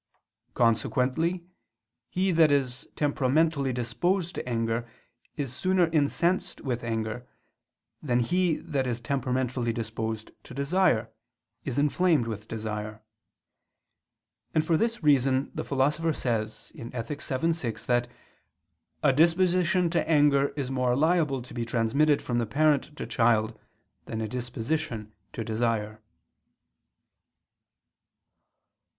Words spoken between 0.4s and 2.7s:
Consequently he that